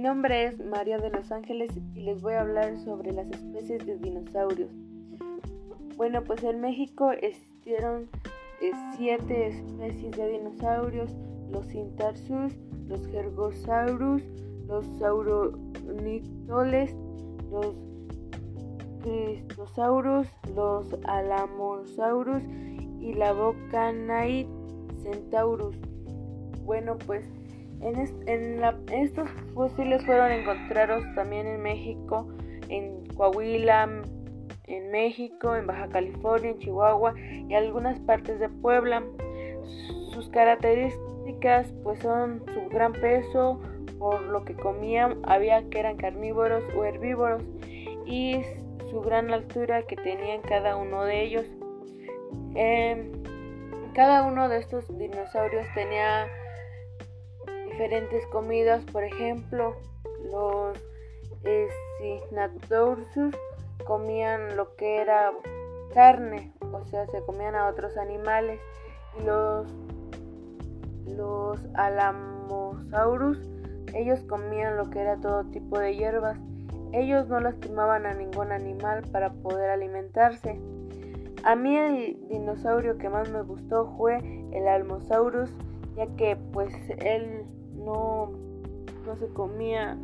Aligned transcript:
nombre 0.00 0.46
es 0.46 0.58
María 0.64 0.98
de 0.98 1.10
los 1.10 1.30
Ángeles 1.30 1.70
y 1.94 2.00
les 2.00 2.20
voy 2.22 2.34
a 2.34 2.40
hablar 2.40 2.78
sobre 2.78 3.12
las 3.12 3.30
especies 3.30 3.84
de 3.86 3.98
dinosaurios. 3.98 4.70
Bueno, 5.96 6.24
pues 6.24 6.42
en 6.44 6.60
México 6.60 7.12
existieron 7.12 8.08
eh, 8.60 8.72
siete 8.96 9.48
especies 9.48 10.16
de 10.16 10.28
dinosaurios, 10.28 11.10
los 11.50 11.66
Cintarsus, 11.66 12.54
los 12.88 13.06
Gergosaurus, 13.08 14.22
los 14.66 14.86
Sauronitoles, 14.98 16.94
los 17.50 17.76
Cristosaurus, 19.02 20.26
los 20.54 20.96
Alamosaurus 21.04 22.42
y 23.00 23.14
la 23.14 23.32
Bocanaid 23.32 24.46
Centaurus. 25.02 25.76
Bueno, 26.64 26.96
pues 27.06 27.28
en, 27.82 28.62
estos 28.92 29.28
fósiles 29.54 30.04
fueron 30.04 30.32
encontrados 30.32 31.02
también 31.14 31.46
en 31.46 31.62
México, 31.62 32.28
en 32.68 33.06
Coahuila, 33.14 34.02
en 34.66 34.90
México, 34.90 35.56
en 35.56 35.66
Baja 35.66 35.88
California, 35.88 36.50
en 36.50 36.58
Chihuahua 36.58 37.14
y 37.18 37.54
algunas 37.54 37.98
partes 38.00 38.38
de 38.38 38.48
Puebla. 38.48 39.02
Sus 40.12 40.28
características 40.28 41.72
pues 41.82 42.00
son 42.00 42.42
su 42.52 42.68
gran 42.68 42.92
peso, 42.92 43.60
por 43.98 44.22
lo 44.22 44.44
que 44.44 44.54
comían, 44.54 45.18
había 45.24 45.68
que 45.68 45.78
eran 45.78 45.96
carnívoros 45.96 46.64
o 46.74 46.84
herbívoros 46.84 47.42
y 48.06 48.40
su 48.90 49.00
gran 49.02 49.30
altura 49.32 49.82
que 49.82 49.96
tenían 49.96 50.40
cada 50.42 50.76
uno 50.76 51.04
de 51.04 51.22
ellos. 51.22 51.46
Em, 52.54 53.12
cada 53.94 54.22
uno 54.26 54.48
de 54.48 54.58
estos 54.58 54.86
dinosaurios 54.98 55.66
tenía 55.74 56.26
diferentes 57.80 58.26
comidas, 58.26 58.84
por 58.92 59.04
ejemplo, 59.04 59.74
los 60.30 60.78
Signatodursus 61.98 63.34
comían 63.86 64.54
lo 64.54 64.76
que 64.76 64.98
era 64.98 65.32
carne, 65.94 66.52
o 66.60 66.84
sea, 66.84 67.06
se 67.06 67.22
comían 67.22 67.54
a 67.54 67.68
otros 67.68 67.96
animales, 67.96 68.60
y 69.18 69.24
los, 69.24 69.66
los 71.06 71.58
Alamosaurus, 71.72 73.38
ellos 73.94 74.20
comían 74.28 74.76
lo 74.76 74.90
que 74.90 75.00
era 75.00 75.16
todo 75.16 75.44
tipo 75.46 75.78
de 75.78 75.96
hierbas. 75.96 76.38
Ellos 76.92 77.28
no 77.28 77.40
lastimaban 77.40 78.04
a 78.04 78.12
ningún 78.12 78.52
animal 78.52 79.04
para 79.10 79.32
poder 79.32 79.70
alimentarse. 79.70 80.60
A 81.44 81.56
mí 81.56 81.78
el 81.78 82.28
dinosaurio 82.28 82.98
que 82.98 83.08
más 83.08 83.30
me 83.30 83.40
gustó 83.40 83.86
fue 83.96 84.18
el 84.52 84.68
Almosaurus, 84.68 85.50
ya 85.96 86.06
que 86.16 86.36
pues 86.52 86.74
él 86.98 87.46
no, 87.84 88.32
no 89.06 89.16
se 89.16 89.28
comía, 89.28 89.94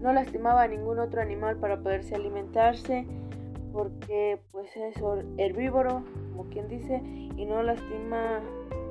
no 0.00 0.12
lastimaba 0.12 0.62
a 0.62 0.68
ningún 0.68 0.98
otro 0.98 1.20
animal 1.20 1.56
para 1.56 1.80
poderse 1.80 2.14
alimentarse, 2.14 3.06
porque 3.72 4.38
pues 4.50 4.76
es 4.76 4.94
herbívoro, 5.38 6.02
como 6.30 6.48
quien 6.50 6.68
dice, 6.68 7.00
y 7.36 7.44
no 7.46 7.62
lastima 7.62 8.40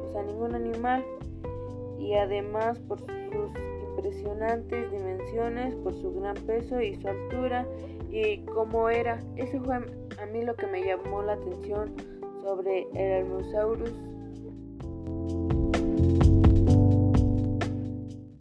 pues, 0.02 0.16
a 0.16 0.24
ningún 0.24 0.56
animal, 0.56 1.04
y 2.00 2.16
además 2.16 2.80
por 2.80 3.00
sus 3.00 3.52
impresionantes 3.90 4.92
dimensiones, 4.92 5.76
por 5.76 5.94
su 5.94 6.14
gran 6.20 6.36
peso 6.36 6.82
y 6.82 6.96
su 6.96 7.08
altura, 7.08 7.68
y 8.12 8.40
cómo 8.46 8.90
era. 8.90 9.20
Eso 9.36 9.62
fue 9.62 9.76
a 9.76 10.26
mí 10.28 10.44
lo 10.44 10.56
que 10.56 10.68
me 10.68 10.84
llamó 10.84 11.22
la 11.22 11.34
atención 11.34 11.94
sobre 12.44 12.88
el 12.94 13.24
Almosaurus 13.24 13.94